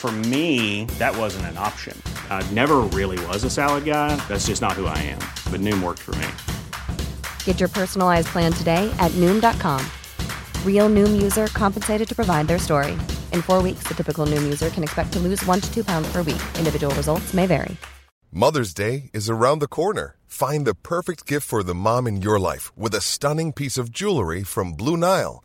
For 0.00 0.10
me, 0.10 0.86
that 0.98 1.14
wasn't 1.14 1.44
an 1.52 1.58
option. 1.58 1.94
I 2.30 2.42
never 2.52 2.76
really 2.98 3.22
was 3.26 3.44
a 3.44 3.50
salad 3.50 3.84
guy. 3.84 4.16
That's 4.28 4.46
just 4.46 4.62
not 4.62 4.72
who 4.72 4.86
I 4.86 4.96
am. 4.96 5.18
But 5.52 5.60
Noom 5.60 5.82
worked 5.82 5.98
for 5.98 6.12
me. 6.12 6.26
Get 7.44 7.60
your 7.60 7.68
personalized 7.68 8.28
plan 8.28 8.50
today 8.50 8.90
at 8.98 9.12
Noom.com. 9.20 9.84
Real 10.64 10.88
Noom 10.88 11.20
user 11.20 11.48
compensated 11.48 12.08
to 12.08 12.14
provide 12.14 12.48
their 12.48 12.58
story. 12.58 12.92
In 13.34 13.42
four 13.42 13.62
weeks, 13.62 13.84
the 13.86 13.94
typical 13.94 14.24
Noom 14.24 14.42
user 14.42 14.70
can 14.70 14.82
expect 14.82 15.12
to 15.12 15.18
lose 15.18 15.44
one 15.44 15.60
to 15.60 15.70
two 15.70 15.84
pounds 15.84 16.10
per 16.10 16.22
week. 16.22 16.44
Individual 16.56 16.94
results 16.94 17.34
may 17.34 17.44
vary. 17.46 17.76
Mother's 18.32 18.72
Day 18.72 19.10
is 19.12 19.28
around 19.28 19.58
the 19.58 19.68
corner. 19.68 20.16
Find 20.26 20.66
the 20.66 20.74
perfect 20.74 21.26
gift 21.26 21.46
for 21.46 21.62
the 21.62 21.74
mom 21.74 22.06
in 22.06 22.22
your 22.22 22.40
life 22.40 22.72
with 22.74 22.94
a 22.94 23.02
stunning 23.02 23.52
piece 23.52 23.76
of 23.76 23.92
jewelry 23.92 24.44
from 24.44 24.72
Blue 24.72 24.96
Nile. 24.96 25.44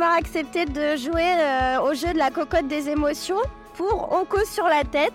d'avoir 0.00 0.16
accepté 0.16 0.64
de 0.64 0.96
jouer 0.96 1.34
euh, 1.38 1.80
au 1.82 1.92
jeu 1.92 2.14
de 2.14 2.18
la 2.18 2.30
cocotte 2.30 2.66
des 2.68 2.88
émotions 2.88 3.36
pour 3.74 4.08
On 4.18 4.24
cause 4.24 4.48
sur 4.48 4.64
la 4.64 4.82
tête. 4.82 5.12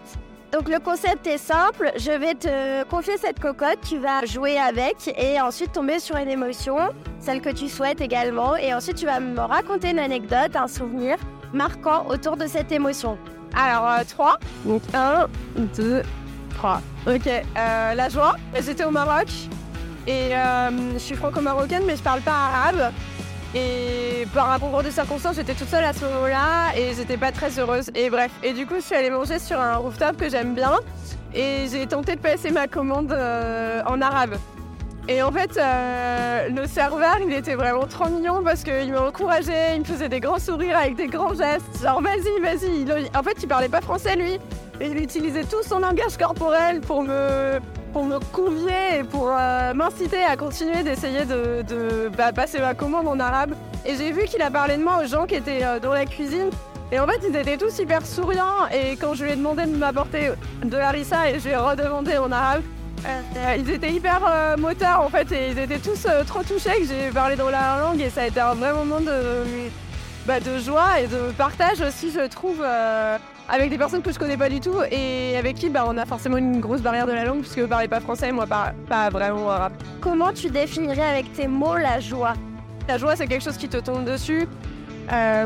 Donc 0.51 0.69
le 0.69 0.77
concept 0.77 1.25
est 1.25 1.39
simple, 1.39 1.91
je 1.97 2.11
vais 2.11 2.35
te 2.35 2.83
confier 2.83 3.17
cette 3.17 3.39
cocotte, 3.39 3.79
tu 3.81 3.97
vas 3.97 4.25
jouer 4.25 4.59
avec 4.59 5.11
et 5.17 5.41
ensuite 5.41 5.71
tomber 5.71 5.97
sur 5.97 6.17
une 6.17 6.29
émotion, 6.29 6.77
celle 7.19 7.41
que 7.41 7.49
tu 7.49 7.67
souhaites 7.67 7.99
également, 7.99 8.55
et 8.55 8.75
ensuite 8.75 8.97
tu 8.97 9.07
vas 9.07 9.19
me 9.19 9.39
raconter 9.39 9.89
une 9.89 9.99
anecdote, 9.99 10.55
un 10.55 10.67
souvenir 10.67 11.17
marquant 11.51 12.05
autour 12.07 12.37
de 12.37 12.45
cette 12.45 12.71
émotion. 12.71 13.17
Alors 13.55 14.05
3, 14.07 14.37
donc 14.65 14.83
1, 14.93 15.27
2, 15.75 16.03
3. 16.57 16.81
Ok, 17.07 17.27
euh, 17.27 17.93
la 17.95 18.09
joie, 18.09 18.35
j'étais 18.61 18.83
au 18.83 18.91
Maroc 18.91 19.27
et 20.07 20.35
euh, 20.35 20.93
je 20.93 20.99
suis 20.99 21.15
franco-marocaine 21.15 21.83
mais 21.87 21.95
je 21.95 22.03
parle 22.03 22.21
pas 22.21 22.31
arabe. 22.31 22.93
Et 23.55 24.27
par 24.33 24.51
un 24.51 24.59
concours 24.59 24.83
de 24.83 24.89
circonstances, 24.89 25.37
j'étais 25.37 25.53
toute 25.53 25.69
seule 25.69 25.85
à 25.85 25.93
ce 25.93 26.03
moment-là 26.03 26.75
et 26.75 26.93
j'étais 26.93 27.15
pas 27.15 27.31
très 27.31 27.57
heureuse. 27.57 27.89
Et 27.95 28.09
bref, 28.09 28.29
et 28.43 28.51
du 28.51 28.65
coup, 28.65 28.75
je 28.75 28.81
suis 28.81 28.95
allée 28.95 29.09
manger 29.09 29.39
sur 29.39 29.59
un 29.59 29.77
rooftop 29.77 30.17
que 30.17 30.29
j'aime 30.29 30.53
bien 30.55 30.73
et 31.33 31.67
j'ai 31.71 31.87
tenté 31.87 32.15
de 32.15 32.19
passer 32.19 32.51
ma 32.51 32.67
commande 32.67 33.13
euh, 33.13 33.81
en 33.85 34.01
arabe. 34.01 34.35
Et 35.07 35.21
en 35.21 35.31
fait, 35.31 35.55
euh, 35.55 36.49
le 36.49 36.67
serveur, 36.67 37.17
il 37.25 37.31
était 37.31 37.55
vraiment 37.55 37.85
trop 37.85 38.09
mignon 38.09 38.41
parce 38.43 38.63
qu'il 38.63 38.91
m'a 38.91 39.01
encouragé, 39.01 39.53
il 39.75 39.81
me 39.81 39.85
faisait 39.85 40.09
des 40.09 40.19
grands 40.19 40.39
sourires 40.39 40.77
avec 40.77 40.95
des 40.95 41.07
grands 41.07 41.33
gestes. 41.33 41.81
Genre, 41.81 42.01
vas-y, 42.01 42.41
vas-y. 42.41 43.09
En 43.15 43.23
fait, 43.23 43.37
il 43.41 43.47
parlait 43.47 43.69
pas 43.69 43.81
français, 43.81 44.15
lui. 44.17 44.37
Et 44.81 44.87
il 44.87 44.97
utilisait 44.97 45.43
tout 45.43 45.63
son 45.63 45.79
langage 45.79 46.17
corporel 46.17 46.81
pour 46.81 47.03
me, 47.03 47.59
pour 47.93 48.03
me 48.03 48.19
convier 48.33 48.99
et 48.99 49.03
pour 49.03 49.29
euh, 49.31 49.73
m'inciter 49.73 50.23
à 50.23 50.35
continuer 50.35 50.83
d'essayer 50.83 51.23
de, 51.25 52.09
bah, 52.09 52.33
passer 52.33 52.59
ma 52.59 52.73
commande 52.73 53.07
en 53.07 53.19
arabe. 53.19 53.55
Et 53.85 53.95
j'ai 53.95 54.11
vu 54.11 54.25
qu'il 54.25 54.41
a 54.41 54.51
parlé 54.51 54.77
de 54.77 54.83
moi 54.83 54.99
aux 55.03 55.07
gens 55.07 55.25
qui 55.25 55.35
étaient 55.35 55.63
euh, 55.63 55.79
dans 55.79 55.93
la 55.93 56.05
cuisine. 56.05 56.49
Et 56.91 56.99
en 56.99 57.07
fait, 57.07 57.21
ils 57.27 57.35
étaient 57.35 57.57
tous 57.57 57.79
hyper 57.79 58.05
souriants. 58.05 58.67
Et 58.73 58.97
quand 58.97 59.13
je 59.13 59.23
lui 59.23 59.31
ai 59.31 59.35
demandé 59.35 59.65
de 59.65 59.75
m'apporter 59.75 60.31
de 60.63 60.77
harissa 60.77 61.29
et 61.29 61.39
je 61.39 61.45
lui 61.45 61.51
ai 61.51 61.57
redemandé 61.57 62.17
en 62.17 62.31
arabe, 62.31 62.61
euh, 63.05 63.55
ils 63.57 63.69
étaient 63.69 63.91
hyper 63.91 64.21
euh, 64.27 64.57
motards 64.57 65.01
en 65.01 65.09
fait. 65.09 65.31
Et 65.31 65.51
ils 65.51 65.59
étaient 65.59 65.79
tous 65.79 66.07
trop 66.27 66.43
touchés 66.43 66.79
que 66.79 66.85
j'ai 66.85 67.11
parlé 67.13 67.35
dans 67.35 67.49
la 67.49 67.79
langue. 67.79 68.01
Et 68.01 68.09
ça 68.09 68.23
a 68.23 68.27
été 68.27 68.39
un 68.39 68.55
vrai 68.55 68.73
moment 68.73 68.99
de, 68.99 69.43
bah, 70.25 70.39
de 70.39 70.57
joie 70.57 70.99
et 71.01 71.07
de 71.07 71.31
partage 71.37 71.81
aussi, 71.81 72.11
je 72.11 72.27
trouve, 72.27 72.61
euh, 72.63 73.17
avec 73.47 73.69
des 73.69 73.77
personnes 73.77 74.01
que 74.01 74.11
je 74.11 74.17
connais 74.17 74.37
pas 74.37 74.49
du 74.49 74.59
tout 74.59 74.75
et 74.89 75.37
avec 75.37 75.55
qui 75.55 75.69
bah, 75.69 75.85
on 75.87 75.97
a 75.97 76.05
forcément 76.05 76.37
une 76.37 76.59
grosse 76.59 76.81
barrière 76.81 77.05
de 77.05 77.11
la 77.11 77.25
langue 77.25 77.41
puisque 77.41 77.59
je 77.59 77.65
parlais 77.65 77.87
pas 77.87 77.99
français, 77.99 78.31
moi 78.31 78.47
pas, 78.47 78.73
pas 78.89 79.09
vraiment 79.09 79.49
arabe. 79.49 79.73
Comment 80.01 80.33
tu 80.33 80.49
définirais 80.49 81.03
avec 81.03 81.31
tes 81.33 81.47
mots 81.47 81.77
la 81.77 81.99
joie? 81.99 82.33
La 82.87 82.97
joie, 82.97 83.15
c'est 83.15 83.27
quelque 83.27 83.43
chose 83.43 83.57
qui 83.57 83.69
te 83.69 83.77
tombe 83.77 84.03
dessus. 84.05 84.47
Euh, 85.11 85.45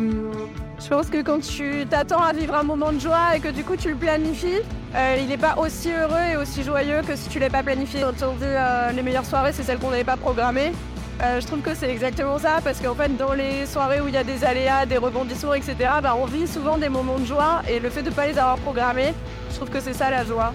je 0.82 0.88
pense 0.88 1.10
que 1.10 1.22
quand 1.22 1.42
tu 1.42 1.86
t'attends 1.90 2.24
à 2.24 2.32
vivre 2.32 2.56
un 2.56 2.64
moment 2.64 2.94
de 2.94 3.00
joie 3.00 3.36
et 3.36 3.42
que 3.42 3.50
du 3.50 3.66
coup 3.66 3.76
tu 3.76 3.90
le 3.90 3.96
planifies, 3.96 4.62
euh, 4.96 5.18
il 5.20 5.28
n'est 5.28 5.38
pas 5.38 5.58
aussi 5.58 5.92
heureux 5.92 6.32
et 6.32 6.38
aussi 6.38 6.64
joyeux 6.64 7.02
que 7.06 7.18
si 7.18 7.28
tu 7.28 7.40
l'as 7.40 7.50
pas 7.50 7.64
planifié. 7.64 8.02
Quand 8.02 8.26
on 8.26 8.36
dit 8.36 8.96
les 8.96 9.04
meilleures 9.04 9.26
soirées, 9.26 9.52
c'est 9.52 9.64
celles 9.64 9.80
qu'on 9.80 9.90
n'avait 9.90 10.06
pas 10.06 10.16
programmées. 10.16 10.72
Euh, 11.22 11.42
je 11.42 11.48
trouve 11.48 11.62
que 11.62 11.76
c'est 11.76 11.90
exactement 11.90 12.40
ça, 12.40 12.62
parce 12.64 12.80
qu'en 12.80 12.96
fait, 12.96 13.16
dans 13.18 13.34
les 13.34 13.66
soirées 13.66 14.00
où 14.00 14.08
il 14.08 14.14
y 14.14 14.18
a 14.18 14.24
des 14.24 14.46
aléas, 14.46 14.86
des 14.86 14.98
rebondissements, 14.98 15.54
etc., 15.54 15.76
bah, 16.02 16.16
on 16.16 16.26
vit 16.26 16.48
souvent 16.48 16.78
des 16.78 16.88
moments 16.88 17.20
de 17.20 17.26
joie, 17.26 17.62
et 17.68 17.80
le 17.82 17.90
fait 17.90 18.04
de 18.04 18.10
ne 18.10 18.16
pas 18.16 18.26
les 18.26 18.38
avoir 18.38 18.58
programmés, 18.60 19.14
je 19.52 19.56
trouve 19.58 19.70
que 19.70 19.82
c'est 19.82 19.94
ça 19.94 20.10
la 20.10 20.24
joie. 20.24 20.54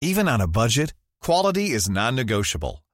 Even 0.00 0.26
on 0.26 0.40
a 0.40 0.46
budget, 0.46 0.94
quality 1.20 1.70
is 1.70 1.88
non-negotiable. 1.88 2.82